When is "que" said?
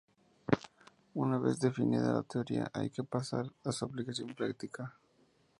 2.89-3.03